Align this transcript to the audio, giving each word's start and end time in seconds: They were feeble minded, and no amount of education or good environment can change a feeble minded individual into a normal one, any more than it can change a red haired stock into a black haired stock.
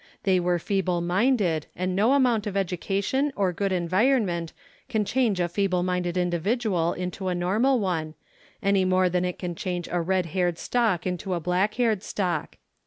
They 0.23 0.39
were 0.39 0.57
feeble 0.57 0.99
minded, 1.01 1.67
and 1.75 1.95
no 1.95 2.13
amount 2.13 2.47
of 2.47 2.57
education 2.57 3.31
or 3.35 3.53
good 3.53 3.71
environment 3.71 4.51
can 4.89 5.05
change 5.05 5.39
a 5.39 5.47
feeble 5.47 5.83
minded 5.83 6.17
individual 6.17 6.93
into 6.93 7.27
a 7.27 7.35
normal 7.35 7.79
one, 7.79 8.15
any 8.63 8.83
more 8.83 9.09
than 9.09 9.25
it 9.25 9.37
can 9.37 9.53
change 9.53 9.87
a 9.91 10.01
red 10.01 10.25
haired 10.33 10.57
stock 10.57 11.05
into 11.05 11.35
a 11.35 11.39
black 11.39 11.75
haired 11.75 12.01
stock. 12.01 12.55